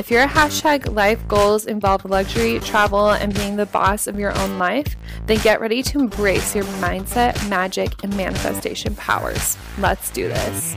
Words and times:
If 0.00 0.10
your 0.10 0.26
hashtag 0.26 0.94
life 0.94 1.28
goals 1.28 1.66
involve 1.66 2.06
luxury, 2.06 2.58
travel, 2.60 3.10
and 3.10 3.34
being 3.34 3.56
the 3.56 3.66
boss 3.66 4.06
of 4.06 4.18
your 4.18 4.34
own 4.38 4.58
life, 4.58 4.96
then 5.26 5.36
get 5.40 5.60
ready 5.60 5.82
to 5.82 5.98
embrace 5.98 6.54
your 6.54 6.64
mindset, 6.80 7.46
magic, 7.50 8.02
and 8.02 8.16
manifestation 8.16 8.94
powers. 8.94 9.58
Let's 9.76 10.08
do 10.08 10.26
this. 10.26 10.74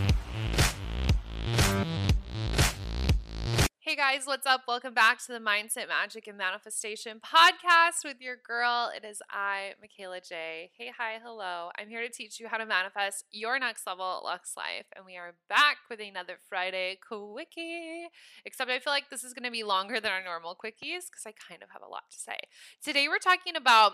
Hey 3.93 4.15
guys, 4.15 4.25
what's 4.25 4.47
up? 4.47 4.63
Welcome 4.67 4.95
back 4.95 5.23
to 5.23 5.33
the 5.33 5.37
Mindset, 5.37 5.87
Magic, 5.87 6.25
and 6.25 6.35
Manifestation 6.35 7.19
podcast 7.23 8.03
with 8.03 8.19
your 8.19 8.37
girl. 8.43 8.91
It 8.95 9.05
is 9.05 9.21
I, 9.29 9.73
Michaela 9.79 10.19
J. 10.19 10.71
Hey, 10.75 10.91
hi, 10.97 11.19
hello. 11.23 11.69
I'm 11.77 11.89
here 11.89 12.01
to 12.01 12.09
teach 12.09 12.39
you 12.39 12.47
how 12.47 12.57
to 12.57 12.65
manifest 12.65 13.25
your 13.29 13.59
next 13.59 13.85
level 13.85 14.21
Lux 14.23 14.57
life. 14.57 14.87
And 14.95 15.05
we 15.05 15.15
are 15.15 15.35
back 15.47 15.77
with 15.91 15.99
another 15.99 16.37
Friday 16.49 16.97
quickie. 17.07 18.07
Except 18.45 18.71
I 18.71 18.79
feel 18.79 18.93
like 18.93 19.11
this 19.11 19.23
is 19.23 19.31
going 19.31 19.45
to 19.45 19.51
be 19.51 19.63
longer 19.63 19.99
than 19.99 20.11
our 20.11 20.23
normal 20.23 20.55
quickies 20.55 21.05
because 21.05 21.27
I 21.27 21.33
kind 21.47 21.61
of 21.61 21.69
have 21.69 21.83
a 21.83 21.87
lot 21.87 22.09
to 22.09 22.17
say. 22.17 22.37
Today 22.83 23.07
we're 23.07 23.19
talking 23.19 23.55
about 23.55 23.91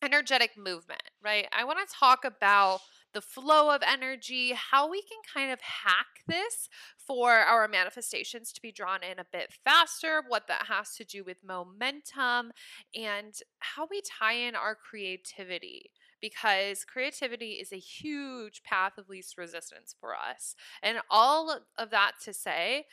energetic 0.00 0.56
movement, 0.56 1.02
right? 1.24 1.48
I 1.52 1.64
want 1.64 1.80
to 1.80 1.92
talk 1.92 2.24
about 2.24 2.82
the 3.14 3.20
flow 3.20 3.74
of 3.74 3.82
energy, 3.86 4.52
how 4.54 4.88
we 4.88 5.02
can 5.02 5.18
kind 5.32 5.52
of 5.52 5.60
hack 5.60 6.22
this 6.26 6.68
for 6.98 7.32
our 7.32 7.66
manifestations 7.68 8.52
to 8.52 8.62
be 8.62 8.72
drawn 8.72 9.02
in 9.02 9.18
a 9.18 9.26
bit 9.32 9.52
faster, 9.64 10.22
what 10.26 10.46
that 10.48 10.66
has 10.68 10.94
to 10.96 11.04
do 11.04 11.24
with 11.24 11.38
momentum, 11.44 12.52
and 12.94 13.34
how 13.60 13.86
we 13.90 14.02
tie 14.02 14.34
in 14.34 14.54
our 14.54 14.74
creativity 14.74 15.90
because 16.20 16.84
creativity 16.84 17.52
is 17.52 17.72
a 17.72 17.78
huge 17.78 18.62
path 18.64 18.98
of 18.98 19.08
least 19.08 19.38
resistance 19.38 19.94
for 20.00 20.14
us. 20.14 20.56
And 20.82 20.98
all 21.10 21.60
of 21.78 21.90
that 21.90 22.12
to 22.24 22.32
say, 22.32 22.86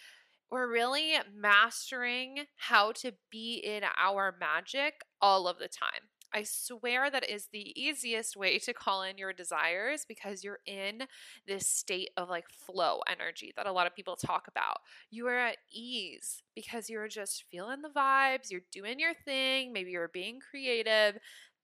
we're 0.52 0.72
really 0.72 1.14
mastering 1.36 2.46
how 2.56 2.92
to 2.94 3.14
be 3.32 3.56
in 3.56 3.84
our 3.98 4.36
magic 4.40 5.02
all 5.20 5.48
of 5.48 5.58
the 5.58 5.68
time. 5.68 6.10
I 6.36 6.44
swear 6.44 7.10
that 7.10 7.30
is 7.30 7.48
the 7.48 7.72
easiest 7.82 8.36
way 8.36 8.60
to 8.60 8.74
call 8.74 9.04
in 9.04 9.18
your 9.18 9.32
desires 9.32 10.06
because 10.06 10.44
you're 10.44 10.60
in 10.66 11.04
this 11.48 11.66
state 11.66 12.10
of 12.18 12.30
like 12.30 12.50
flow 12.50 13.00
energy 13.08 13.54
that 13.56 13.68
a 13.68 13.72
lot 13.72 13.88
of 13.88 13.96
people 13.96 14.18
talk 14.18 14.50
about. 14.50 14.80
You 15.10 15.28
are 15.28 15.38
at 15.38 15.58
ease 15.72 16.44
because 16.54 16.90
you're 16.90 17.08
just 17.08 17.46
feeling 17.50 17.82
the 17.82 17.90
vibes, 17.90 18.52
you're 18.52 18.62
doing 18.74 19.00
your 19.00 19.14
thing, 19.14 19.72
maybe 19.72 19.92
you're 19.92 20.10
being 20.10 20.42
creative. 20.42 21.18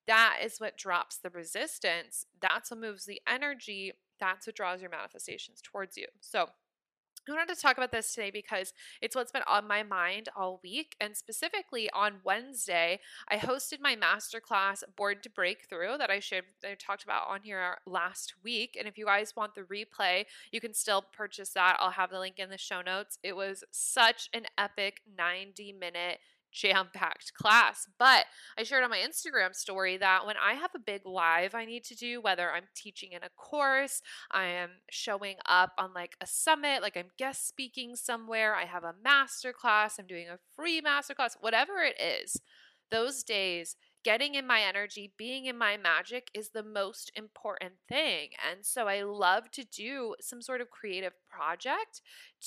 That 0.08 0.38
is 0.41 0.59
what 0.59 0.78
drops 0.78 1.17
the 1.17 1.30
resistance. 1.31 2.25
That's 2.41 2.72
what 2.72 2.80
moves 2.80 3.06
the 3.06 3.22
energy. 3.28 3.91
That's 4.22 4.47
what 4.47 4.56
draws 4.56 4.80
your 4.80 4.89
manifestations 4.89 5.61
towards 5.61 5.97
you. 5.97 6.08
So, 6.22 6.47
I 7.30 7.33
wanted 7.33 7.53
to 7.53 7.61
talk 7.61 7.77
about 7.77 7.91
this 7.91 8.14
today 8.14 8.31
because 8.31 8.73
it's 9.02 9.16
what's 9.16 9.31
been 9.31 9.44
on 9.47 9.67
my 9.67 9.83
mind 9.83 10.30
all 10.36 10.59
week. 10.64 10.95
And 11.00 11.16
specifically 11.16 11.89
on 11.91 12.16
Wednesday, 12.23 13.00
I 13.30 13.38
hosted 13.38 13.80
my 13.80 13.95
masterclass 13.95 14.83
Board 14.95 15.22
to 15.23 15.30
Breakthrough 15.30 15.97
that 16.00 16.09
I 16.09 16.19
shared, 16.19 16.45
I 16.63 16.75
talked 16.75 17.03
about 17.03 17.28
on 17.28 17.41
here 17.44 17.78
last 17.85 18.34
week. 18.44 18.75
And 18.78 18.88
if 18.88 18.97
you 18.97 19.06
guys 19.06 19.35
want 19.35 19.53
the 19.53 19.62
replay, 19.62 20.25
you 20.51 20.59
can 20.59 20.73
still 20.73 21.03
purchase 21.13 21.50
that. 21.51 21.78
I'll 21.79 21.91
have 21.91 22.09
the 22.09 22.19
link 22.19 22.40
in 22.40 22.50
the 22.50 22.57
show 22.57 22.81
notes. 22.81 23.19
It 23.24 23.35
was 23.35 23.63
such 23.72 24.29
an 24.34 24.45
epic 24.57 25.01
90 25.16 25.74
minute 25.74 26.19
jam 26.51 26.89
packed 26.94 27.34
class. 27.34 27.88
But 27.97 28.25
I 28.57 28.63
shared 28.63 28.84
on 28.84 28.89
my 28.89 28.97
Instagram 28.97 29.56
story 29.56 29.97
that 29.97 30.25
when 30.25 30.35
I 30.38 30.53
have 30.53 30.72
a 30.75 30.79
big 30.79 31.01
live 31.06 31.56
I 31.56 31.66
need 31.66 31.84
to 31.85 31.95
do, 31.95 32.22
whether 32.22 32.51
I'm 32.51 32.67
teaching 32.75 33.12
in 33.12 33.23
a 33.23 33.29
course, 33.29 34.01
I 34.31 34.45
am 34.45 34.69
showing 34.89 35.38
up 35.45 35.72
on 35.78 35.94
like 35.94 36.16
a 36.22 36.28
summit, 36.28 36.81
like 36.81 36.97
I'm 36.97 37.09
guest 37.17 37.47
speaking 37.47 37.95
somewhere, 37.95 38.56
I 38.56 38.66
have 38.66 38.84
a 38.84 38.95
master 39.03 39.53
class, 39.53 39.97
I'm 40.00 40.07
doing 40.07 40.28
a 40.29 40.39
free 40.56 40.81
master 40.81 41.13
class, 41.13 41.38
whatever 41.39 41.79
it 41.79 42.00
is, 42.00 42.41
those 42.89 43.23
days 43.23 43.75
getting 44.03 44.35
in 44.35 44.47
my 44.47 44.62
energy, 44.62 45.13
being 45.17 45.45
in 45.45 45.57
my 45.57 45.78
magic 45.78 46.29
is 46.34 46.50
the 46.50 46.63
most 46.63 47.12
important 47.16 47.73
thing. 47.88 48.29
And 48.50 48.66
so 48.66 48.88
I 48.88 49.03
love 49.03 49.51
to 49.51 49.63
do 49.63 50.16
some 50.19 50.41
sort 50.41 50.62
of 50.62 50.69
creative 50.69 51.13
project 51.29 52.01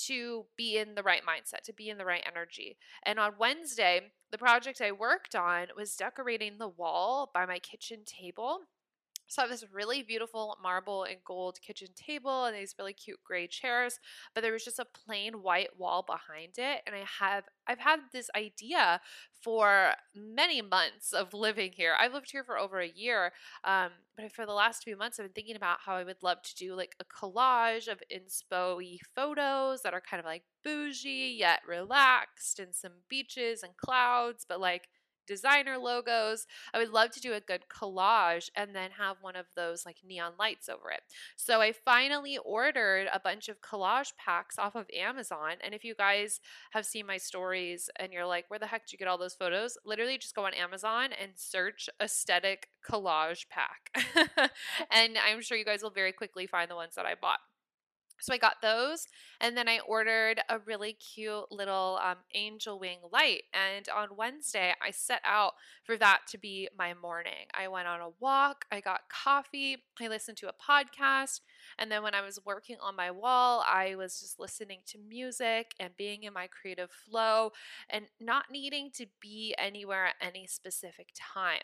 to 0.06 0.47
be 0.56 0.76
in 0.76 0.94
the 0.94 1.03
right 1.03 1.22
mindset, 1.22 1.62
to 1.65 1.72
be 1.72 1.88
in 1.88 1.98
the 1.98 2.04
right 2.04 2.25
energy. 2.26 2.76
And 3.04 3.19
on 3.19 3.34
Wednesday, 3.38 4.12
the 4.31 4.38
project 4.38 4.81
I 4.81 4.92
worked 4.92 5.34
on 5.34 5.69
was 5.76 5.97
decorating 5.97 6.59
the 6.59 6.69
wall 6.69 7.31
by 7.32 7.47
my 7.47 7.59
kitchen 7.59 8.00
table 8.04 8.60
so 9.26 9.42
I 9.42 9.44
have 9.44 9.50
this 9.50 9.64
really 9.72 10.02
beautiful 10.02 10.56
marble 10.62 11.04
and 11.04 11.16
gold 11.24 11.58
kitchen 11.60 11.88
table 11.94 12.44
and 12.44 12.56
these 12.56 12.74
really 12.78 12.92
cute 12.92 13.20
gray 13.24 13.46
chairs, 13.46 13.98
but 14.34 14.42
there 14.42 14.52
was 14.52 14.64
just 14.64 14.78
a 14.78 14.84
plain 14.84 15.42
white 15.42 15.78
wall 15.78 16.02
behind 16.06 16.54
it. 16.58 16.82
And 16.86 16.94
I 16.94 17.04
have 17.20 17.44
I've 17.66 17.78
had 17.78 18.00
this 18.12 18.28
idea 18.36 19.00
for 19.42 19.92
many 20.14 20.62
months 20.62 21.12
of 21.12 21.32
living 21.34 21.72
here. 21.74 21.94
I've 21.98 22.12
lived 22.12 22.30
here 22.30 22.44
for 22.44 22.58
over 22.58 22.80
a 22.80 22.88
year, 22.88 23.32
um, 23.64 23.90
but 24.16 24.32
for 24.32 24.46
the 24.46 24.52
last 24.52 24.84
few 24.84 24.96
months, 24.96 25.18
I've 25.18 25.26
been 25.26 25.32
thinking 25.32 25.56
about 25.56 25.78
how 25.84 25.94
I 25.94 26.04
would 26.04 26.22
love 26.22 26.42
to 26.42 26.54
do 26.54 26.74
like 26.74 26.94
a 27.00 27.04
collage 27.04 27.88
of 27.88 28.02
inspo 28.12 28.98
photos 29.14 29.82
that 29.82 29.94
are 29.94 30.00
kind 30.00 30.20
of 30.20 30.26
like 30.26 30.44
bougie 30.62 31.36
yet 31.38 31.60
relaxed, 31.66 32.58
and 32.58 32.74
some 32.74 32.92
beaches 33.08 33.62
and 33.62 33.76
clouds, 33.76 34.44
but 34.48 34.60
like 34.60 34.88
designer 35.26 35.78
logos. 35.78 36.46
I 36.72 36.78
would 36.78 36.90
love 36.90 37.10
to 37.12 37.20
do 37.20 37.32
a 37.32 37.40
good 37.40 37.64
collage 37.68 38.50
and 38.56 38.74
then 38.74 38.92
have 38.98 39.16
one 39.20 39.36
of 39.36 39.46
those 39.56 39.84
like 39.86 39.98
neon 40.06 40.32
lights 40.38 40.68
over 40.68 40.90
it. 40.90 41.02
So 41.36 41.60
I 41.60 41.72
finally 41.72 42.38
ordered 42.44 43.08
a 43.12 43.20
bunch 43.20 43.48
of 43.48 43.60
collage 43.60 44.12
packs 44.16 44.58
off 44.58 44.74
of 44.74 44.86
Amazon. 44.96 45.56
And 45.62 45.74
if 45.74 45.84
you 45.84 45.94
guys 45.94 46.40
have 46.72 46.86
seen 46.86 47.06
my 47.06 47.16
stories 47.16 47.90
and 47.96 48.12
you're 48.12 48.26
like, 48.26 48.46
where 48.48 48.58
the 48.58 48.66
heck 48.66 48.86
did 48.86 48.92
you 48.92 48.98
get 48.98 49.08
all 49.08 49.18
those 49.18 49.34
photos? 49.34 49.76
Literally 49.84 50.18
just 50.18 50.34
go 50.34 50.46
on 50.46 50.54
Amazon 50.54 51.10
and 51.20 51.32
search 51.36 51.88
aesthetic 52.00 52.68
collage 52.88 53.46
pack. 53.48 53.91
and 54.91 55.16
I'm 55.18 55.41
sure 55.41 55.56
you 55.56 55.64
guys 55.64 55.82
will 55.82 55.91
very 55.91 56.12
quickly 56.12 56.46
find 56.46 56.70
the 56.70 56.76
ones 56.76 56.94
that 56.96 57.06
I 57.06 57.14
bought. 57.20 57.38
So 58.20 58.32
I 58.32 58.38
got 58.38 58.62
those, 58.62 59.06
and 59.41 59.56
then 59.56 59.69
I 59.69 59.80
ordered 59.80 60.41
a 60.48 60.58
really 60.58 60.94
cute 60.94 61.50
little 61.50 61.98
um, 62.02 62.19
angel 62.34 62.78
wing 62.78 62.98
light. 63.12 63.42
And 63.52 63.88
on 63.88 64.16
Wednesday, 64.16 64.72
I 64.80 64.91
set 64.92 65.20
out 65.25 65.52
for 65.84 65.97
that 65.98 66.20
to 66.28 66.38
be 66.38 66.69
my 66.78 66.94
morning. 66.94 67.48
I 67.53 67.69
went 67.69 67.88
on 67.88 68.00
a 68.00 68.10
walk, 68.20 68.64
I 68.72 68.80
got 68.80 69.08
coffee, 69.08 69.78
I 70.00 70.08
listened 70.08 70.38
to 70.38 70.48
a 70.48 70.53
podcast, 70.53 71.41
and 71.78 71.91
then 71.91 72.03
when 72.03 72.14
I 72.14 72.22
was 72.22 72.41
working 72.44 72.76
on 72.80 72.97
my 72.97 73.10
wall, 73.10 73.64
I 73.66 73.94
was 73.97 74.20
just 74.20 74.38
listening 74.38 74.80
to 74.86 74.98
music 74.98 75.74
and 75.80 75.97
being 75.97 76.22
in 76.22 76.32
my 76.32 76.47
creative 76.47 76.91
flow 76.91 77.50
and 77.91 78.06
not 78.20 78.47
needing 78.50 78.91
to 78.94 79.06
be 79.20 79.54
anywhere 79.58 80.06
at 80.06 80.14
any 80.20 80.47
specific 80.47 81.08
time. 81.14 81.62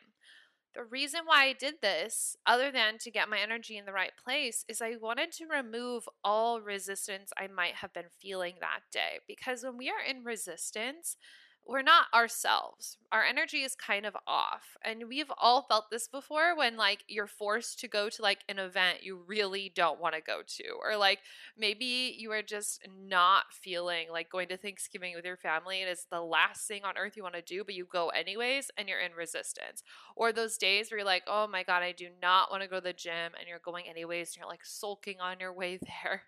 The 0.75 0.85
reason 0.85 1.23
why 1.25 1.47
I 1.47 1.53
did 1.53 1.77
this, 1.83 2.37
other 2.47 2.71
than 2.71 2.99
to 2.99 3.11
get 3.11 3.29
my 3.29 3.39
energy 3.41 3.77
in 3.77 3.87
the 3.87 3.93
right 3.93 4.13
place, 4.23 4.65
is 4.69 4.81
I 4.81 4.97
wanted 5.01 5.33
to 5.33 5.47
remove 5.47 6.09
all 6.23 6.61
resistance 6.61 7.33
I 7.37 7.49
might 7.49 7.77
have 7.77 7.93
been 7.93 8.09
feeling 8.21 8.55
that 8.61 8.81
day. 8.93 9.19
Because 9.27 9.65
when 9.65 9.77
we 9.77 9.89
are 9.89 10.01
in 10.01 10.23
resistance, 10.23 11.17
we're 11.67 11.83
not 11.83 12.07
ourselves. 12.13 12.97
Our 13.13 13.23
energy 13.23 13.63
is 13.63 13.75
kind 13.75 14.05
of 14.05 14.17
off. 14.27 14.77
And 14.85 15.05
we've 15.09 15.31
all 15.39 15.63
felt 15.63 15.91
this 15.91 16.09
before 16.09 16.57
when 16.57 16.77
like 16.77 17.05
you're 17.07 17.27
forced 17.27 17.79
to 17.81 17.89
go 17.89 18.09
to 18.09 18.23
like 18.23 18.41
an 18.49 18.59
event 18.59 19.03
you 19.03 19.21
really 19.27 19.71
don't 19.75 20.01
want 20.01 20.15
to 20.15 20.21
go 20.21 20.41
to 20.47 20.65
or 20.83 20.97
like 20.97 21.21
maybe 21.57 22.15
you 22.19 22.33
are 22.33 22.43
just 22.43 22.87
not 22.99 23.45
feeling 23.53 24.09
like 24.11 24.31
going 24.31 24.49
to 24.49 24.57
Thanksgiving 24.57 25.15
with 25.15 25.25
your 25.25 25.37
family 25.37 25.81
and 25.81 25.91
it's 25.91 26.07
the 26.11 26.21
last 26.21 26.67
thing 26.67 26.85
on 26.85 26.99
earth 26.99 27.17
you 27.17 27.23
want 27.23 27.35
to 27.35 27.43
do 27.43 27.63
but 27.65 27.75
you 27.75 27.87
go 27.91 28.09
anyways 28.09 28.71
and 28.77 28.89
you're 28.89 29.01
in 29.01 29.13
resistance. 29.13 29.83
Or 30.17 30.33
those 30.33 30.59
days 30.59 30.91
where 30.91 30.99
you're 30.99 31.07
like, 31.07 31.23
"Oh 31.27 31.47
my 31.47 31.63
god, 31.63 31.83
I 31.83 31.93
do 31.93 32.09
not 32.21 32.51
want 32.51 32.63
to 32.63 32.69
go 32.69 32.77
to 32.77 32.83
the 32.83 32.93
gym," 32.93 33.33
and 33.39 33.49
you're 33.49 33.59
going 33.59 33.87
anyways 33.89 34.31
and 34.31 34.37
you're 34.39 34.51
like 34.51 34.65
sulking 34.65 35.21
on 35.21 35.41
your 35.41 35.53
way 35.53 35.79
there. 36.05 36.23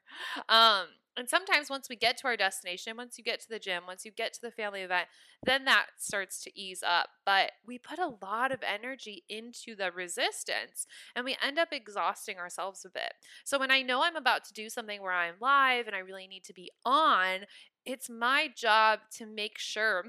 Um 0.49 0.87
and 1.17 1.29
sometimes 1.29 1.69
once 1.69 1.88
we 1.91 1.97
get 1.97 2.17
to 2.19 2.26
our 2.26 2.37
destination, 2.37 2.97
once 2.97 3.19
you 3.19 3.25
get 3.25 3.41
to 3.41 3.49
the 3.49 3.59
gym, 3.59 3.82
once 3.87 4.05
you 4.05 4.11
get 4.11 4.32
to 4.35 4.41
the 4.41 4.50
family 4.50 4.81
event, 4.81 5.09
then 5.44 5.64
that 5.67 5.87
starts 5.99 6.43
to 6.44 6.59
ease 6.59 6.82
up. 6.82 7.09
But 7.26 7.53
we 7.67 7.79
put 7.79 7.99
a 7.99 8.14
lot 8.23 8.50
of 8.50 8.61
energy 8.62 9.25
into 9.29 9.76
the 9.76 9.93
resistance 9.93 10.87
and 11.14 11.25
we 11.25 11.37
end 11.43 11.59
up 11.59 11.69
exhausting 11.70 12.38
ourselves 12.38 12.87
a 12.87 12.91
bit. 12.91 13.12
So 13.44 13.59
when 13.59 13.70
I 13.70 13.82
know 13.82 14.03
I'm 14.03 14.17
about 14.17 14.44
to 14.47 14.55
do 14.55 14.70
something 14.70 15.03
where 15.03 15.12
I'm 15.12 15.35
live 15.38 15.87
and 15.87 15.94
I 15.94 16.00
really 16.00 16.26
need 16.26 16.44
to 16.44 16.55
be 16.55 16.70
on, 16.85 17.41
it's 17.85 18.09
my 18.09 18.49
job 18.55 19.00
to 19.19 19.26
make 19.26 19.59
sure 19.59 20.05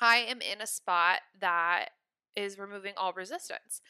I 0.00 0.16
am 0.16 0.40
in 0.40 0.60
a 0.60 0.66
spot 0.66 1.20
that 1.40 1.90
is 2.34 2.58
removing 2.58 2.94
all 2.96 3.12
resistance. 3.12 3.80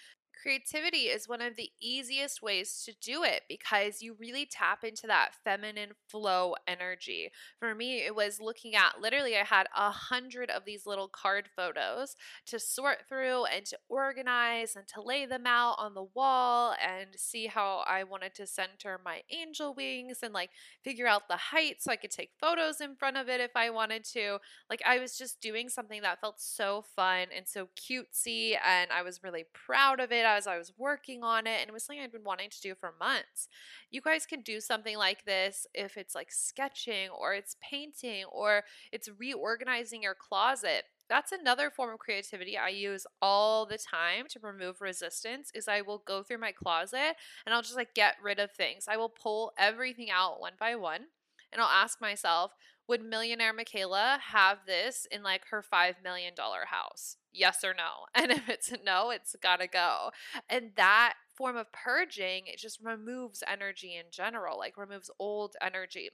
Creativity 0.43 1.05
is 1.07 1.27
one 1.27 1.41
of 1.41 1.57
the 1.57 1.71
easiest 1.81 2.43
ways 2.43 2.83
to 2.85 2.93
do 3.01 3.23
it 3.23 3.45
because 3.49 4.03
you 4.03 4.15
really 4.21 4.45
tap 4.45 4.85
into 4.85 5.07
that 5.07 5.31
feminine 5.43 5.93
flow 6.09 6.55
energy. 6.67 7.31
For 7.59 7.75
me, 7.75 8.05
it 8.05 8.15
was 8.15 8.41
looking 8.41 8.75
at 8.75 9.01
literally, 9.01 9.37
I 9.37 9.45
had 9.45 9.69
a 9.75 9.91
hundred 9.91 10.51
of 10.51 10.67
these 10.67 10.85
little 10.87 11.09
card 11.09 11.49
photos 11.57 12.15
to 12.47 12.59
sort 12.59 13.09
through 13.09 13.47
and 13.47 13.65
to 13.67 13.79
organize 13.89 14.77
and 14.77 14.87
to 14.89 15.01
lay 15.01 15.25
them 15.25 15.47
out 15.47 15.77
on 15.79 15.95
the 15.95 16.05
wall 16.15 16.75
and 16.83 17.11
see 17.17 17.47
how 17.47 17.83
I 17.87 18.05
wanted 18.05 18.35
to 18.35 18.47
center 18.47 19.01
my 19.03 19.23
angel 19.31 19.73
wings 19.75 20.19
and 20.23 20.35
like 20.35 20.51
figure 20.83 21.07
out 21.07 21.29
the 21.29 21.37
height 21.37 21.77
so 21.81 21.91
I 21.91 21.97
could 21.97 22.11
take 22.11 22.33
photos 22.39 22.83
in 22.83 22.97
front 22.97 23.17
of 23.17 23.31
it 23.31 23.41
if 23.41 23.53
I 23.57 23.71
wanted 23.71 24.05
to. 24.13 24.39
Like, 24.69 24.83
I 24.85 24.99
was 24.99 25.17
just 25.17 25.41
doing 25.41 25.69
something 25.69 26.03
that 26.03 26.21
felt 26.21 26.41
so 26.41 26.85
fun 26.95 27.29
and 27.35 27.47
so 27.49 27.69
cutesy, 27.77 28.57
and 28.67 28.91
I 28.93 29.03
was 29.03 29.23
really 29.23 29.45
proud 29.55 30.01
of 30.01 30.13
it 30.13 30.24
as 30.25 30.47
I 30.47 30.59
was 30.59 30.73
working 30.77 31.23
on 31.23 31.47
it, 31.47 31.61
and 31.61 31.69
it 31.69 31.73
was 31.73 31.85
something 31.85 32.03
I'd 32.03 32.13
been 32.13 32.25
wanting 32.25 32.51
to 32.51 32.61
do 32.61 32.75
for 32.75 32.95
months. 32.99 33.49
You 33.91 34.01
guys 34.01 34.27
can 34.27 34.43
do 34.43 34.61
something 34.61 34.97
like 34.97 35.25
this 35.25 35.67
if 35.75 35.97
it's 35.97 36.15
like 36.15 36.33
sketching 36.33 37.09
or 37.11 37.35
it's 37.35 37.57
painting 37.63 38.25
or 38.33 38.65
it's 38.93 39.09
reorganizing 39.19 40.03
your 40.03 40.15
closet 40.15 40.85
that's 41.09 41.33
another 41.33 41.71
form 41.71 41.93
of 41.93 41.99
creativity 41.99 42.57
I 42.57 42.69
use 42.69 43.07
all 43.21 43.67
the 43.67 43.79
time 43.79 44.27
to 44.31 44.41
remove 44.41 44.81
resistance 44.81 45.51
is 45.55 45.69
I 45.69 45.83
will 45.83 46.03
go 46.07 46.23
through 46.23 46.39
my 46.39 46.53
closet 46.53 47.17
and 47.45 47.55
I'll 47.55 47.63
just 47.63 47.77
like 47.77 47.95
get 47.95 48.17
rid 48.23 48.39
of 48.39 48.53
things. 48.53 48.87
I 48.89 48.97
will 48.97 49.11
pull 49.11 49.53
everything 49.59 50.11
out 50.11 50.41
one 50.41 50.55
by 50.59 50.77
one 50.77 51.07
and 51.53 51.61
I'll 51.61 51.69
ask 51.69 52.01
myself, 52.01 52.53
would 52.89 53.03
millionaire 53.03 53.53
Michaela 53.53 54.19
have 54.33 54.59
this 54.67 55.07
in 55.11 55.23
like 55.23 55.47
her 55.51 55.63
$5 55.63 56.03
million 56.03 56.35
house? 56.67 57.17
Yes 57.33 57.65
or 57.65 57.75
no? 57.75 58.07
And 58.15 58.31
if 58.31 58.49
it's 58.49 58.71
a 58.73 58.79
no, 58.85 59.11
it's 59.11 59.35
gotta 59.43 59.67
go. 59.67 60.11
And 60.49 60.71
that 60.77 61.15
form 61.37 61.57
of 61.57 61.73
purging, 61.73 62.47
it 62.47 62.59
just 62.59 62.81
removes 62.83 63.43
energy 63.47 63.97
in 63.97 64.07
general, 64.11 64.59
like 64.59 64.77
removes 64.77 65.11
old 65.19 65.57
energy. 65.61 66.11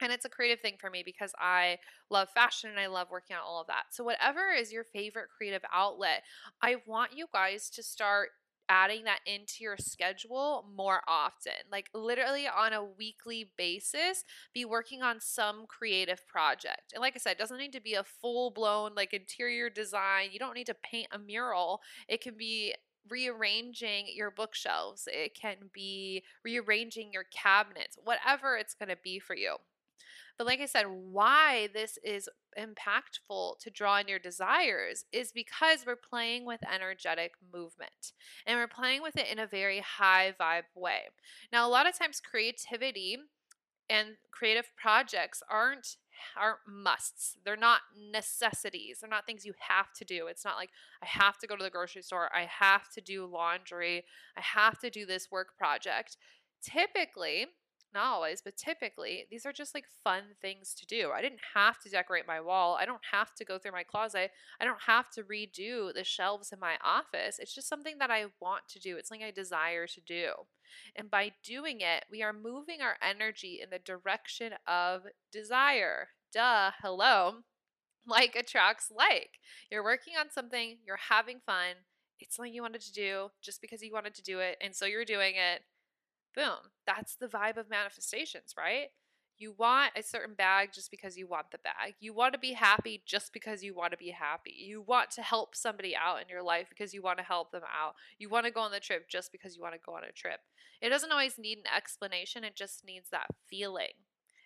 And 0.00 0.12
it's 0.12 0.24
a 0.24 0.28
creative 0.28 0.60
thing 0.60 0.74
for 0.80 0.90
me 0.90 1.02
because 1.04 1.32
I 1.38 1.78
love 2.10 2.28
fashion 2.34 2.68
and 2.68 2.80
I 2.80 2.88
love 2.88 3.08
working 3.10 3.36
on 3.36 3.42
all 3.46 3.60
of 3.60 3.68
that. 3.68 3.84
So, 3.92 4.02
whatever 4.02 4.50
is 4.50 4.72
your 4.72 4.82
favorite 4.82 5.28
creative 5.36 5.62
outlet, 5.72 6.24
I 6.60 6.76
want 6.86 7.16
you 7.16 7.26
guys 7.32 7.70
to 7.70 7.82
start 7.82 8.30
adding 8.68 9.04
that 9.04 9.20
into 9.26 9.56
your 9.60 9.76
schedule 9.78 10.66
more 10.76 11.02
often. 11.06 11.52
Like 11.70 11.88
literally 11.94 12.46
on 12.46 12.72
a 12.72 12.84
weekly 12.84 13.50
basis, 13.56 14.24
be 14.52 14.64
working 14.64 15.02
on 15.02 15.20
some 15.20 15.66
creative 15.68 16.26
project. 16.26 16.92
And 16.94 17.00
like 17.00 17.14
I 17.14 17.18
said, 17.18 17.32
it 17.32 17.38
doesn't 17.38 17.58
need 17.58 17.72
to 17.72 17.80
be 17.80 17.94
a 17.94 18.04
full 18.04 18.50
blown 18.50 18.94
like 18.94 19.12
interior 19.12 19.70
design. 19.70 20.30
You 20.32 20.38
don't 20.38 20.54
need 20.54 20.66
to 20.66 20.74
paint 20.74 21.08
a 21.12 21.18
mural. 21.18 21.80
It 22.08 22.20
can 22.20 22.34
be 22.36 22.74
rearranging 23.08 24.06
your 24.14 24.30
bookshelves, 24.30 25.06
it 25.12 25.34
can 25.34 25.56
be 25.72 26.22
rearranging 26.42 27.12
your 27.12 27.24
cabinets, 27.24 27.98
whatever 28.02 28.56
it's 28.56 28.74
going 28.74 28.88
to 28.88 28.96
be 29.02 29.18
for 29.18 29.36
you. 29.36 29.56
But 30.36 30.46
like 30.46 30.60
I 30.60 30.66
said, 30.66 30.86
why 30.88 31.68
this 31.72 31.98
is 32.02 32.28
impactful 32.58 33.58
to 33.58 33.70
draw 33.70 33.98
in 33.98 34.08
your 34.08 34.18
desires 34.18 35.04
is 35.12 35.32
because 35.32 35.84
we're 35.86 35.96
playing 35.96 36.44
with 36.44 36.60
energetic 36.72 37.32
movement 37.52 38.12
and 38.46 38.58
we're 38.58 38.68
playing 38.68 39.02
with 39.02 39.16
it 39.16 39.26
in 39.30 39.38
a 39.38 39.46
very 39.46 39.80
high 39.80 40.34
vibe 40.40 40.64
way. 40.74 41.02
Now, 41.52 41.66
a 41.66 41.70
lot 41.70 41.88
of 41.88 41.98
times, 41.98 42.20
creativity 42.20 43.18
and 43.90 44.16
creative 44.30 44.70
projects 44.76 45.42
aren't 45.50 45.96
aren't 46.36 46.60
musts. 46.66 47.36
They're 47.44 47.56
not 47.56 47.80
necessities. 48.12 48.98
They're 49.00 49.10
not 49.10 49.26
things 49.26 49.44
you 49.44 49.54
have 49.68 49.92
to 49.94 50.04
do. 50.04 50.28
It's 50.28 50.44
not 50.44 50.56
like 50.56 50.70
I 51.02 51.06
have 51.06 51.38
to 51.38 51.46
go 51.46 51.56
to 51.56 51.64
the 51.64 51.70
grocery 51.70 52.02
store, 52.02 52.30
I 52.34 52.48
have 52.60 52.88
to 52.94 53.00
do 53.00 53.26
laundry, 53.26 54.04
I 54.36 54.40
have 54.40 54.78
to 54.80 54.90
do 54.90 55.06
this 55.06 55.30
work 55.30 55.56
project. 55.58 56.16
Typically, 56.62 57.46
not 57.94 58.06
always, 58.06 58.42
but 58.42 58.56
typically, 58.56 59.26
these 59.30 59.46
are 59.46 59.52
just 59.52 59.74
like 59.74 59.86
fun 60.02 60.22
things 60.42 60.74
to 60.74 60.86
do. 60.86 61.10
I 61.14 61.22
didn't 61.22 61.40
have 61.54 61.80
to 61.80 61.88
decorate 61.88 62.26
my 62.26 62.40
wall. 62.40 62.76
I 62.78 62.84
don't 62.84 63.00
have 63.12 63.34
to 63.36 63.44
go 63.44 63.58
through 63.58 63.72
my 63.72 63.84
closet. 63.84 64.30
I 64.60 64.64
don't 64.64 64.82
have 64.86 65.10
to 65.10 65.22
redo 65.22 65.94
the 65.94 66.04
shelves 66.04 66.52
in 66.52 66.58
my 66.60 66.74
office. 66.84 67.38
It's 67.38 67.54
just 67.54 67.68
something 67.68 67.98
that 67.98 68.10
I 68.10 68.26
want 68.40 68.68
to 68.70 68.80
do. 68.80 68.96
It's 68.96 69.08
something 69.08 69.24
I 69.24 69.30
desire 69.30 69.86
to 69.86 70.00
do. 70.00 70.32
And 70.96 71.10
by 71.10 71.32
doing 71.42 71.80
it, 71.80 72.04
we 72.10 72.22
are 72.22 72.32
moving 72.32 72.80
our 72.80 72.96
energy 73.00 73.60
in 73.62 73.70
the 73.70 73.78
direction 73.78 74.54
of 74.66 75.02
desire. 75.32 76.08
Duh, 76.32 76.72
hello. 76.82 77.36
Like 78.06 78.36
attracts 78.36 78.92
like. 78.94 79.30
You're 79.70 79.82
working 79.82 80.12
on 80.20 80.30
something, 80.30 80.76
you're 80.86 80.98
having 81.08 81.40
fun. 81.46 81.76
It's 82.20 82.36
something 82.36 82.52
you 82.52 82.60
wanted 82.60 82.82
to 82.82 82.92
do 82.92 83.28
just 83.40 83.62
because 83.62 83.80
you 83.80 83.94
wanted 83.94 84.14
to 84.16 84.22
do 84.22 84.40
it. 84.40 84.58
And 84.60 84.76
so 84.76 84.84
you're 84.84 85.06
doing 85.06 85.36
it 85.36 85.62
Boom. 86.34 86.70
That's 86.86 87.16
the 87.16 87.26
vibe 87.28 87.56
of 87.56 87.70
manifestations, 87.70 88.54
right? 88.56 88.88
You 89.36 89.52
want 89.56 89.92
a 89.96 90.02
certain 90.02 90.34
bag 90.34 90.70
just 90.72 90.90
because 90.90 91.16
you 91.16 91.26
want 91.26 91.50
the 91.50 91.58
bag. 91.58 91.94
You 91.98 92.14
want 92.14 92.34
to 92.34 92.38
be 92.38 92.52
happy 92.52 93.02
just 93.04 93.32
because 93.32 93.64
you 93.64 93.74
want 93.74 93.90
to 93.90 93.98
be 93.98 94.10
happy. 94.10 94.54
You 94.56 94.80
want 94.80 95.10
to 95.12 95.22
help 95.22 95.56
somebody 95.56 95.96
out 95.96 96.22
in 96.22 96.28
your 96.28 96.42
life 96.42 96.68
because 96.68 96.94
you 96.94 97.02
want 97.02 97.18
to 97.18 97.24
help 97.24 97.50
them 97.50 97.62
out. 97.64 97.94
You 98.18 98.28
want 98.28 98.46
to 98.46 98.52
go 98.52 98.60
on 98.60 98.70
the 98.70 98.78
trip 98.78 99.08
just 99.08 99.32
because 99.32 99.56
you 99.56 99.62
want 99.62 99.74
to 99.74 99.80
go 99.84 99.96
on 99.96 100.04
a 100.04 100.12
trip. 100.12 100.38
It 100.80 100.90
doesn't 100.90 101.10
always 101.10 101.38
need 101.38 101.58
an 101.58 101.64
explanation, 101.76 102.44
it 102.44 102.54
just 102.54 102.84
needs 102.84 103.08
that 103.10 103.26
feeling. 103.48 103.94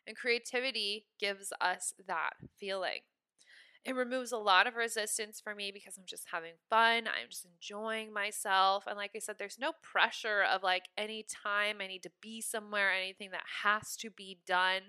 And 0.06 0.16
creativity 0.16 1.04
gives 1.20 1.52
us 1.60 1.92
that 2.06 2.34
feeling. 2.58 3.00
It 3.88 3.96
removes 3.96 4.32
a 4.32 4.36
lot 4.36 4.66
of 4.66 4.76
resistance 4.76 5.40
for 5.40 5.54
me 5.54 5.72
because 5.72 5.96
I'm 5.96 6.04
just 6.04 6.26
having 6.30 6.52
fun. 6.68 7.06
I'm 7.06 7.30
just 7.30 7.46
enjoying 7.46 8.12
myself. 8.12 8.84
And 8.86 8.98
like 8.98 9.12
I 9.16 9.18
said, 9.18 9.36
there's 9.38 9.58
no 9.58 9.72
pressure 9.80 10.42
of 10.42 10.62
like 10.62 10.90
any 10.98 11.22
time 11.22 11.78
I 11.80 11.86
need 11.86 12.02
to 12.02 12.10
be 12.20 12.42
somewhere, 12.42 12.92
anything 12.92 13.30
that 13.30 13.44
has 13.62 13.96
to 13.96 14.10
be 14.10 14.40
done. 14.46 14.82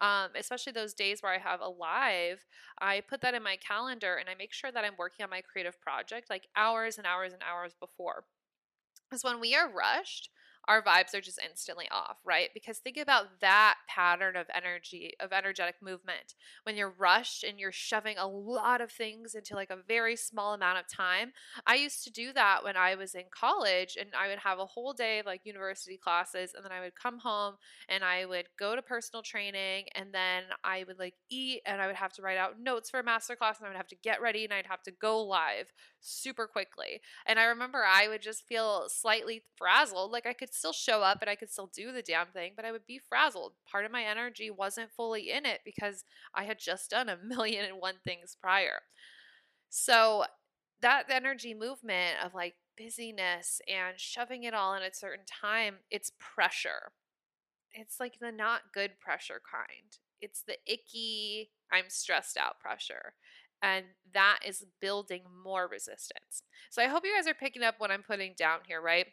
Um, 0.00 0.30
especially 0.36 0.72
those 0.72 0.94
days 0.94 1.22
where 1.22 1.32
I 1.32 1.38
have 1.38 1.60
a 1.60 1.68
live, 1.68 2.44
I 2.80 3.02
put 3.02 3.20
that 3.20 3.34
in 3.34 3.44
my 3.44 3.54
calendar 3.54 4.16
and 4.16 4.28
I 4.28 4.34
make 4.34 4.52
sure 4.52 4.72
that 4.72 4.84
I'm 4.84 4.94
working 4.98 5.22
on 5.22 5.30
my 5.30 5.42
creative 5.42 5.80
project 5.80 6.28
like 6.28 6.48
hours 6.56 6.98
and 6.98 7.06
hours 7.06 7.32
and 7.32 7.42
hours 7.48 7.76
before. 7.78 8.24
Because 9.08 9.22
when 9.22 9.38
we 9.38 9.54
are 9.54 9.70
rushed, 9.70 10.28
our 10.68 10.82
vibes 10.82 11.14
are 11.14 11.20
just 11.20 11.40
instantly 11.44 11.86
off, 11.90 12.18
right? 12.24 12.48
Because 12.54 12.78
think 12.78 12.96
about 12.96 13.40
that 13.40 13.76
pattern 13.88 14.36
of 14.36 14.46
energy, 14.54 15.12
of 15.20 15.32
energetic 15.32 15.76
movement. 15.82 16.34
When 16.64 16.76
you're 16.76 16.94
rushed 16.96 17.44
and 17.44 17.58
you're 17.58 17.72
shoving 17.72 18.16
a 18.18 18.26
lot 18.26 18.80
of 18.80 18.92
things 18.92 19.34
into 19.34 19.54
like 19.54 19.70
a 19.70 19.78
very 19.88 20.16
small 20.16 20.54
amount 20.54 20.78
of 20.78 20.88
time. 20.88 21.32
I 21.66 21.76
used 21.76 22.04
to 22.04 22.10
do 22.10 22.32
that 22.34 22.62
when 22.62 22.76
I 22.76 22.94
was 22.94 23.14
in 23.14 23.24
college 23.30 23.96
and 23.98 24.10
I 24.18 24.28
would 24.28 24.38
have 24.38 24.58
a 24.58 24.66
whole 24.66 24.92
day 24.92 25.18
of 25.18 25.26
like 25.26 25.42
university 25.44 25.96
classes 25.96 26.52
and 26.54 26.64
then 26.64 26.72
I 26.72 26.80
would 26.80 26.94
come 26.94 27.18
home 27.18 27.56
and 27.88 28.04
I 28.04 28.26
would 28.26 28.46
go 28.58 28.76
to 28.76 28.82
personal 28.82 29.22
training 29.22 29.86
and 29.94 30.12
then 30.12 30.44
I 30.62 30.84
would 30.86 30.98
like 30.98 31.14
eat 31.30 31.62
and 31.66 31.80
I 31.80 31.86
would 31.86 31.96
have 31.96 32.12
to 32.14 32.22
write 32.22 32.38
out 32.38 32.60
notes 32.60 32.90
for 32.90 33.00
a 33.00 33.04
master 33.04 33.36
class 33.36 33.58
and 33.58 33.66
I 33.66 33.70
would 33.70 33.76
have 33.76 33.88
to 33.88 33.96
get 33.96 34.20
ready 34.20 34.44
and 34.44 34.52
I'd 34.52 34.66
have 34.66 34.82
to 34.84 34.92
go 34.92 35.22
live 35.22 35.72
super 36.00 36.46
quickly. 36.46 37.00
And 37.26 37.38
I 37.38 37.44
remember 37.44 37.84
I 37.84 38.08
would 38.08 38.22
just 38.22 38.46
feel 38.46 38.88
slightly 38.88 39.42
frazzled. 39.56 40.12
Like 40.12 40.26
I 40.26 40.32
could 40.32 40.52
still 40.54 40.72
show 40.72 41.02
up 41.02 41.18
and 41.20 41.30
I 41.30 41.34
could 41.36 41.50
still 41.50 41.70
do 41.74 41.92
the 41.92 42.02
damn 42.02 42.28
thing, 42.28 42.52
but 42.56 42.64
I 42.64 42.72
would 42.72 42.86
be 42.86 42.98
frazzled. 42.98 43.52
Part 43.70 43.84
of 43.84 43.92
my 43.92 44.04
energy 44.04 44.50
wasn't 44.50 44.92
fully 44.92 45.30
in 45.30 45.46
it 45.46 45.60
because 45.64 46.04
I 46.34 46.44
had 46.44 46.58
just 46.58 46.90
done 46.90 47.08
a 47.08 47.16
million 47.22 47.64
and 47.64 47.80
one 47.80 47.96
things 48.04 48.36
prior. 48.40 48.80
So 49.68 50.24
that 50.82 51.04
energy 51.10 51.54
movement 51.54 52.16
of 52.24 52.34
like 52.34 52.54
busyness 52.76 53.60
and 53.68 53.98
shoving 53.98 54.44
it 54.44 54.54
all 54.54 54.74
in 54.74 54.82
a 54.82 54.92
certain 54.94 55.24
time, 55.26 55.76
it's 55.90 56.12
pressure. 56.18 56.92
It's 57.72 58.00
like 58.00 58.18
the 58.20 58.32
not 58.32 58.72
good 58.72 58.98
pressure 59.00 59.40
kind. 59.50 59.98
It's 60.20 60.42
the 60.42 60.56
icky, 60.66 61.50
I'm 61.72 61.88
stressed 61.88 62.36
out 62.36 62.60
pressure 62.60 63.14
and 63.62 63.86
that 64.12 64.40
is 64.46 64.64
building 64.80 65.22
more 65.44 65.68
resistance. 65.68 66.42
So 66.70 66.82
I 66.82 66.88
hope 66.88 67.04
you 67.04 67.14
guys 67.14 67.28
are 67.28 67.34
picking 67.34 67.62
up 67.62 67.76
what 67.78 67.90
I'm 67.90 68.02
putting 68.02 68.34
down 68.36 68.60
here, 68.66 68.80
right? 68.80 69.06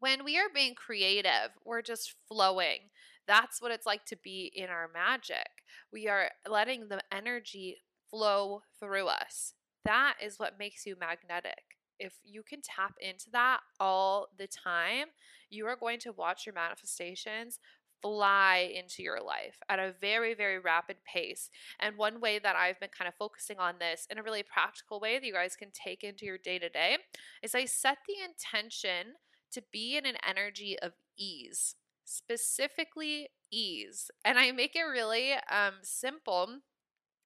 When 0.00 0.24
we 0.24 0.38
are 0.38 0.48
being 0.54 0.74
creative, 0.74 1.50
we're 1.64 1.82
just 1.82 2.14
flowing. 2.28 2.90
That's 3.26 3.60
what 3.60 3.72
it's 3.72 3.86
like 3.86 4.04
to 4.06 4.16
be 4.16 4.50
in 4.54 4.68
our 4.68 4.88
magic. 4.92 5.48
We 5.92 6.08
are 6.08 6.30
letting 6.48 6.88
the 6.88 7.00
energy 7.12 7.78
flow 8.10 8.62
through 8.80 9.06
us. 9.06 9.54
That 9.84 10.14
is 10.22 10.38
what 10.38 10.58
makes 10.58 10.86
you 10.86 10.96
magnetic. 10.98 11.62
If 11.98 12.14
you 12.24 12.42
can 12.42 12.60
tap 12.62 12.94
into 13.00 13.30
that 13.32 13.60
all 13.80 14.28
the 14.38 14.46
time, 14.46 15.08
you 15.50 15.66
are 15.66 15.76
going 15.76 15.98
to 16.00 16.12
watch 16.12 16.46
your 16.46 16.54
manifestations 16.54 17.58
fly 18.02 18.70
into 18.74 19.02
your 19.02 19.20
life 19.22 19.58
at 19.68 19.78
a 19.78 19.94
very, 20.00 20.34
very 20.34 20.58
rapid 20.58 20.96
pace. 21.04 21.50
And 21.80 21.96
one 21.96 22.20
way 22.20 22.38
that 22.38 22.56
I've 22.56 22.80
been 22.80 22.90
kind 22.96 23.08
of 23.08 23.14
focusing 23.14 23.58
on 23.58 23.74
this 23.78 24.06
in 24.10 24.18
a 24.18 24.22
really 24.22 24.42
practical 24.42 25.00
way 25.00 25.18
that 25.18 25.26
you 25.26 25.32
guys 25.32 25.56
can 25.56 25.70
take 25.72 26.04
into 26.04 26.24
your 26.24 26.38
day 26.38 26.58
to 26.58 26.68
day 26.68 26.98
is 27.42 27.54
I 27.54 27.64
set 27.64 27.98
the 28.06 28.22
intention 28.24 29.14
to 29.52 29.62
be 29.72 29.96
in 29.96 30.06
an 30.06 30.16
energy 30.26 30.78
of 30.80 30.92
ease, 31.16 31.74
specifically 32.04 33.28
ease. 33.50 34.10
And 34.24 34.38
I 34.38 34.52
make 34.52 34.76
it 34.76 34.82
really 34.82 35.32
um, 35.50 35.74
simple 35.82 36.60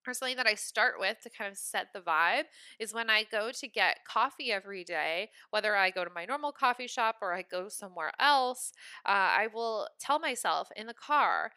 or 0.06 0.14
something 0.14 0.36
that 0.36 0.46
I 0.46 0.54
start 0.54 0.94
with 0.98 1.18
to 1.22 1.30
kind 1.30 1.50
of 1.50 1.58
set 1.58 1.88
the 1.92 2.00
vibe 2.00 2.44
is 2.78 2.94
when 2.94 3.10
I 3.10 3.24
go 3.24 3.50
to 3.52 3.68
get 3.68 4.04
coffee 4.06 4.52
every 4.52 4.84
day, 4.84 5.30
whether 5.50 5.76
I 5.76 5.90
go 5.90 6.04
to 6.04 6.10
my 6.14 6.24
normal 6.24 6.52
coffee 6.52 6.86
shop 6.86 7.16
or 7.22 7.32
I 7.34 7.42
go 7.42 7.68
somewhere 7.68 8.12
else, 8.18 8.72
uh, 9.06 9.08
I 9.10 9.48
will 9.52 9.88
tell 9.98 10.18
myself 10.18 10.68
in 10.76 10.86
the 10.86 10.94
car, 10.94 11.52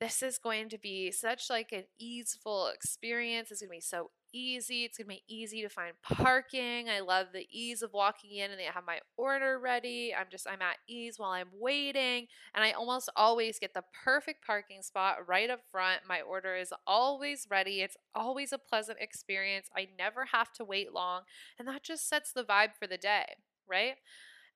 this 0.00 0.22
is 0.22 0.38
going 0.38 0.68
to 0.70 0.78
be 0.78 1.10
such 1.10 1.50
like 1.50 1.72
an 1.72 1.84
easeful 1.98 2.68
experience. 2.68 3.50
It's 3.50 3.60
going 3.60 3.68
to 3.68 3.76
be 3.76 3.80
so 3.80 4.10
easy. 4.32 4.84
It's 4.84 4.98
going 4.98 5.06
to 5.06 5.14
be 5.14 5.22
easy 5.28 5.62
to 5.62 5.68
find 5.68 5.94
parking. 6.02 6.88
I 6.88 7.00
love 7.00 7.28
the 7.32 7.46
ease 7.50 7.82
of 7.82 7.92
walking 7.92 8.32
in 8.36 8.50
and 8.50 8.58
they 8.58 8.64
have 8.64 8.84
my 8.86 9.00
order 9.16 9.58
ready. 9.58 10.14
I'm 10.18 10.26
just 10.30 10.48
I'm 10.48 10.62
at 10.62 10.76
ease 10.88 11.18
while 11.18 11.30
I'm 11.30 11.50
waiting 11.52 12.26
and 12.54 12.64
I 12.64 12.72
almost 12.72 13.10
always 13.16 13.58
get 13.58 13.74
the 13.74 13.84
perfect 14.04 14.44
parking 14.46 14.82
spot 14.82 15.26
right 15.26 15.50
up 15.50 15.60
front. 15.70 16.00
My 16.08 16.20
order 16.20 16.54
is 16.54 16.72
always 16.86 17.46
ready. 17.50 17.80
It's 17.82 17.96
always 18.14 18.52
a 18.52 18.58
pleasant 18.58 18.98
experience. 19.00 19.68
I 19.76 19.88
never 19.98 20.26
have 20.32 20.52
to 20.54 20.64
wait 20.64 20.92
long 20.92 21.22
and 21.58 21.66
that 21.68 21.82
just 21.82 22.08
sets 22.08 22.32
the 22.32 22.44
vibe 22.44 22.74
for 22.78 22.86
the 22.86 22.98
day, 22.98 23.24
right? 23.68 23.94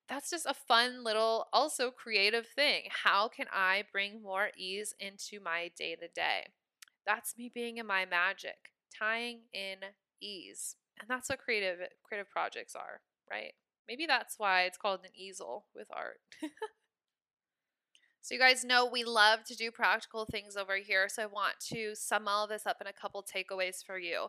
that's 0.08 0.30
just 0.30 0.46
a 0.46 0.54
fun 0.54 1.02
little, 1.02 1.46
also 1.52 1.90
creative 1.90 2.46
thing. 2.46 2.82
How 3.04 3.28
can 3.28 3.46
I 3.52 3.84
bring 3.90 4.22
more 4.22 4.50
ease 4.56 4.94
into 5.00 5.42
my 5.42 5.70
day 5.76 5.96
to 5.96 6.08
day? 6.08 6.48
That's 7.06 7.36
me 7.36 7.50
being 7.52 7.78
in 7.78 7.86
my 7.86 8.04
magic, 8.04 8.72
tying 8.98 9.40
in 9.52 9.78
ease. 10.20 10.76
And 11.00 11.08
that's 11.08 11.28
what 11.28 11.38
creative 11.38 11.78
creative 12.02 12.30
projects 12.30 12.74
are, 12.74 13.00
right? 13.30 13.52
Maybe 13.88 14.06
that's 14.06 14.38
why 14.38 14.62
it's 14.62 14.78
called 14.78 15.00
an 15.04 15.10
easel 15.14 15.66
with 15.74 15.88
art. 15.92 16.20
so 18.22 18.34
you 18.34 18.40
guys 18.40 18.64
know 18.64 18.86
we 18.86 19.04
love 19.04 19.44
to 19.44 19.56
do 19.56 19.70
practical 19.70 20.24
things 20.24 20.56
over 20.56 20.76
here, 20.76 21.08
so 21.08 21.24
I 21.24 21.26
want 21.26 21.56
to 21.72 21.94
sum 21.94 22.28
all 22.28 22.46
this 22.46 22.66
up 22.66 22.78
in 22.80 22.86
a 22.86 22.92
couple 22.92 23.22
takeaways 23.22 23.84
for 23.84 23.98
you. 23.98 24.28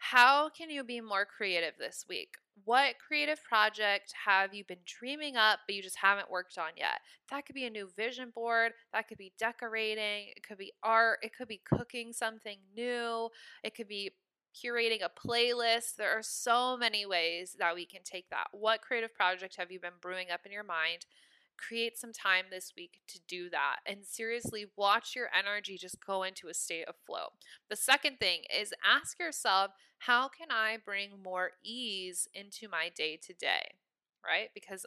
How 0.00 0.48
can 0.48 0.70
you 0.70 0.82
be 0.82 1.02
more 1.02 1.26
creative 1.26 1.74
this 1.78 2.06
week? 2.08 2.30
What 2.64 2.94
creative 3.06 3.44
project 3.44 4.14
have 4.24 4.54
you 4.54 4.64
been 4.64 4.78
dreaming 4.86 5.36
up 5.36 5.60
but 5.66 5.74
you 5.74 5.82
just 5.82 5.98
haven't 5.98 6.30
worked 6.30 6.56
on 6.56 6.70
yet? 6.74 7.00
That 7.30 7.44
could 7.44 7.54
be 7.54 7.66
a 7.66 7.70
new 7.70 7.88
vision 7.96 8.30
board, 8.34 8.72
that 8.94 9.08
could 9.08 9.18
be 9.18 9.34
decorating, 9.38 10.32
it 10.34 10.42
could 10.42 10.56
be 10.56 10.72
art, 10.82 11.18
it 11.22 11.36
could 11.36 11.48
be 11.48 11.60
cooking 11.64 12.14
something 12.14 12.58
new, 12.74 13.28
it 13.62 13.74
could 13.76 13.88
be 13.88 14.12
curating 14.54 15.00
a 15.04 15.10
playlist. 15.10 15.96
There 15.96 16.10
are 16.10 16.22
so 16.22 16.78
many 16.78 17.04
ways 17.04 17.56
that 17.58 17.74
we 17.74 17.84
can 17.84 18.00
take 18.02 18.30
that. 18.30 18.48
What 18.52 18.80
creative 18.80 19.14
project 19.14 19.56
have 19.56 19.70
you 19.70 19.80
been 19.80 20.00
brewing 20.00 20.30
up 20.32 20.40
in 20.46 20.52
your 20.52 20.64
mind? 20.64 21.04
Create 21.66 21.98
some 21.98 22.12
time 22.12 22.46
this 22.50 22.72
week 22.76 23.00
to 23.08 23.20
do 23.28 23.50
that 23.50 23.76
and 23.86 24.04
seriously 24.04 24.66
watch 24.76 25.14
your 25.14 25.28
energy 25.36 25.76
just 25.76 26.04
go 26.04 26.22
into 26.22 26.48
a 26.48 26.54
state 26.54 26.88
of 26.88 26.94
flow. 27.06 27.28
The 27.68 27.76
second 27.76 28.18
thing 28.18 28.42
is 28.54 28.72
ask 28.84 29.18
yourself, 29.18 29.72
how 29.98 30.28
can 30.28 30.48
I 30.50 30.78
bring 30.82 31.22
more 31.22 31.52
ease 31.62 32.28
into 32.34 32.68
my 32.68 32.90
day 32.94 33.18
to 33.22 33.34
day? 33.34 33.74
Right? 34.24 34.48
Because 34.54 34.86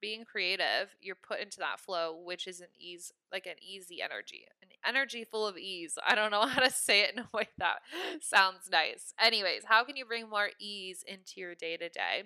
being 0.00 0.24
creative, 0.24 0.94
you're 1.00 1.16
put 1.16 1.40
into 1.40 1.58
that 1.58 1.80
flow, 1.80 2.16
which 2.24 2.46
is 2.46 2.60
an 2.60 2.68
ease, 2.78 3.12
like 3.32 3.46
an 3.46 3.56
easy 3.60 4.00
energy, 4.00 4.44
an 4.62 4.68
energy 4.86 5.24
full 5.24 5.46
of 5.46 5.56
ease. 5.56 5.98
I 6.06 6.14
don't 6.14 6.30
know 6.30 6.42
how 6.46 6.60
to 6.60 6.70
say 6.70 7.02
it 7.02 7.14
in 7.14 7.20
a 7.20 7.28
way 7.32 7.48
that 7.58 7.78
sounds 8.20 8.68
nice. 8.70 9.12
Anyways, 9.20 9.64
how 9.66 9.84
can 9.84 9.96
you 9.96 10.04
bring 10.04 10.28
more 10.28 10.50
ease 10.60 11.04
into 11.06 11.34
your 11.36 11.54
day 11.54 11.76
to 11.76 11.88
day? 11.88 12.24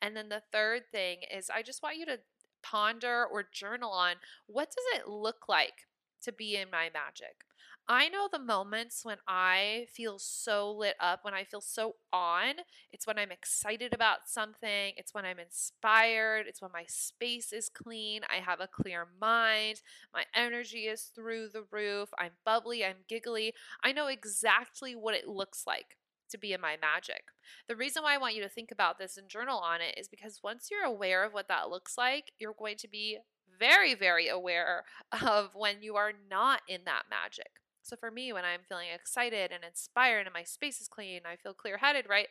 And 0.00 0.16
then 0.16 0.28
the 0.28 0.42
third 0.52 0.82
thing 0.90 1.18
is, 1.34 1.50
I 1.50 1.62
just 1.62 1.82
want 1.82 1.96
you 1.96 2.06
to 2.06 2.18
ponder 2.62 3.24
or 3.24 3.44
journal 3.50 3.90
on 3.90 4.16
what 4.46 4.68
does 4.68 5.00
it 5.00 5.08
look 5.08 5.48
like 5.48 5.86
to 6.22 6.32
be 6.32 6.56
in 6.56 6.70
my 6.70 6.90
magic? 6.92 7.44
I 7.88 8.08
know 8.08 8.28
the 8.30 8.38
moments 8.38 9.04
when 9.04 9.16
I 9.26 9.86
feel 9.92 10.18
so 10.18 10.70
lit 10.70 10.94
up, 11.00 11.24
when 11.24 11.34
I 11.34 11.42
feel 11.42 11.60
so 11.60 11.96
on. 12.12 12.54
It's 12.92 13.06
when 13.06 13.18
I'm 13.18 13.32
excited 13.32 13.92
about 13.92 14.28
something. 14.28 14.94
It's 14.96 15.12
when 15.12 15.24
I'm 15.24 15.40
inspired. 15.40 16.46
It's 16.46 16.62
when 16.62 16.70
my 16.72 16.84
space 16.86 17.52
is 17.52 17.68
clean. 17.68 18.22
I 18.30 18.36
have 18.36 18.60
a 18.60 18.68
clear 18.68 19.08
mind. 19.20 19.82
My 20.14 20.24
energy 20.34 20.86
is 20.86 21.10
through 21.14 21.48
the 21.48 21.64
roof. 21.72 22.10
I'm 22.18 22.32
bubbly. 22.44 22.84
I'm 22.84 23.04
giggly. 23.08 23.52
I 23.82 23.92
know 23.92 24.06
exactly 24.06 24.94
what 24.94 25.16
it 25.16 25.26
looks 25.26 25.64
like 25.66 25.96
to 26.32 26.38
be 26.38 26.52
in 26.52 26.60
my 26.60 26.76
magic. 26.80 27.22
The 27.68 27.76
reason 27.76 28.02
why 28.02 28.14
I 28.14 28.18
want 28.18 28.34
you 28.34 28.42
to 28.42 28.48
think 28.48 28.70
about 28.70 28.98
this 28.98 29.16
and 29.16 29.28
journal 29.28 29.58
on 29.58 29.80
it 29.80 29.94
is 29.96 30.08
because 30.08 30.40
once 30.42 30.68
you're 30.70 30.84
aware 30.84 31.24
of 31.24 31.32
what 31.32 31.48
that 31.48 31.70
looks 31.70 31.96
like, 31.96 32.32
you're 32.38 32.54
going 32.58 32.76
to 32.78 32.88
be 32.88 33.18
very, 33.58 33.94
very 33.94 34.28
aware 34.28 34.84
of 35.22 35.50
when 35.54 35.82
you 35.82 35.96
are 35.96 36.12
not 36.28 36.62
in 36.68 36.80
that 36.84 37.04
magic. 37.08 37.50
So 37.82 37.96
for 37.96 38.10
me, 38.10 38.32
when 38.32 38.44
I'm 38.44 38.60
feeling 38.68 38.88
excited 38.94 39.50
and 39.52 39.64
inspired 39.64 40.26
and 40.26 40.34
my 40.34 40.44
space 40.44 40.80
is 40.80 40.88
clean, 40.88 41.22
I 41.24 41.36
feel 41.36 41.54
clear 41.54 41.78
headed, 41.78 42.06
right? 42.08 42.28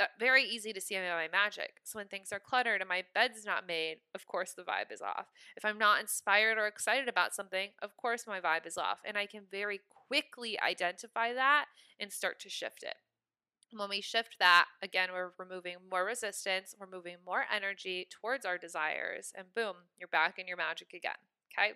Uh, 0.00 0.04
very 0.20 0.44
easy 0.44 0.72
to 0.72 0.80
see 0.80 0.96
I'm 0.96 1.04
in 1.04 1.10
my 1.10 1.28
magic. 1.30 1.76
So 1.82 1.98
when 1.98 2.08
things 2.08 2.30
are 2.30 2.38
cluttered 2.38 2.82
and 2.82 2.88
my 2.88 3.04
bed's 3.14 3.44
not 3.46 3.66
made, 3.66 3.98
of 4.14 4.26
course 4.26 4.52
the 4.52 4.62
vibe 4.62 4.92
is 4.92 5.00
off. 5.00 5.26
If 5.56 5.64
I'm 5.64 5.78
not 5.78 6.00
inspired 6.00 6.58
or 6.58 6.66
excited 6.66 7.08
about 7.08 7.34
something, 7.34 7.70
of 7.80 7.96
course 7.96 8.26
my 8.26 8.40
vibe 8.40 8.66
is 8.66 8.76
off. 8.76 8.98
And 9.04 9.16
I 9.16 9.26
can 9.26 9.44
very 9.50 9.80
quickly 10.08 10.58
identify 10.60 11.32
that 11.32 11.66
and 11.98 12.12
start 12.12 12.38
to 12.40 12.50
shift 12.50 12.82
it. 12.82 12.96
When 13.76 13.88
we 13.88 14.00
shift 14.00 14.36
that, 14.38 14.66
again, 14.82 15.08
we're 15.12 15.32
removing 15.38 15.76
more 15.90 16.04
resistance, 16.04 16.74
we're 16.78 16.86
moving 16.86 17.16
more 17.24 17.44
energy 17.54 18.08
towards 18.10 18.46
our 18.46 18.58
desires, 18.58 19.32
and 19.36 19.54
boom, 19.54 19.74
you're 19.98 20.08
back 20.08 20.38
in 20.38 20.46
your 20.46 20.56
magic 20.56 20.92
again. 20.94 21.12
Okay. 21.58 21.72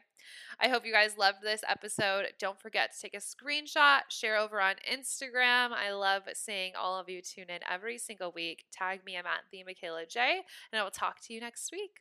I 0.60 0.68
hope 0.68 0.84
you 0.84 0.92
guys 0.92 1.16
loved 1.16 1.38
this 1.42 1.62
episode. 1.66 2.26
Don't 2.38 2.60
forget 2.60 2.92
to 2.92 3.00
take 3.00 3.14
a 3.14 3.18
screenshot, 3.18 4.00
share 4.10 4.36
over 4.36 4.60
on 4.60 4.74
Instagram. 4.90 5.72
I 5.72 5.92
love 5.92 6.24
seeing 6.34 6.72
all 6.78 6.98
of 6.98 7.08
you 7.08 7.22
tune 7.22 7.48
in 7.48 7.60
every 7.70 7.96
single 7.96 8.30
week. 8.30 8.64
Tag 8.70 9.04
me, 9.06 9.16
I'm 9.16 9.26
at 9.26 9.44
the 9.50 9.64
Michaela 9.64 10.04
J, 10.06 10.42
and 10.72 10.80
I 10.80 10.84
will 10.84 10.90
talk 10.90 11.20
to 11.22 11.32
you 11.32 11.40
next 11.40 11.70
week. 11.72 12.00